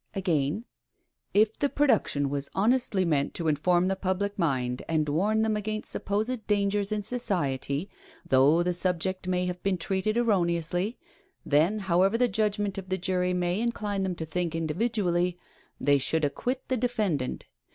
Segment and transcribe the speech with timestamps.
[0.15, 0.65] Again,"
[1.35, 5.91] If the production was honestly meant to inform the public mind, and warn them against
[5.91, 7.87] supposed dangers in society—
[8.27, 10.97] though the subject may have been treated erroneously—
[11.55, 15.37] then, however the judgment of the jury may incline them to think individually,
[15.79, 17.45] they should acquit the defendant.